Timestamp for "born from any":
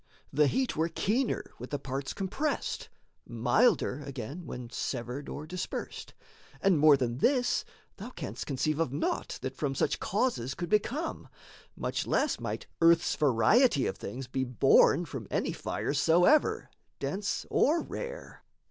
14.43-15.51